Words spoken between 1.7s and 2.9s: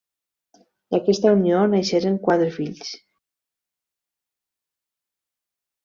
naixerien quatre fills: